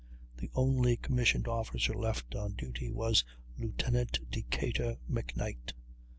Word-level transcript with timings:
The 0.37 0.49
only 0.55 0.97
commissioned 0.97 1.47
officer 1.47 1.93
left 1.93 2.33
on 2.33 2.53
duty 2.53 2.89
was 2.89 3.23
Lieutenant 3.59 4.17
Decatur 4.31 4.97
McKnight. 5.07 5.73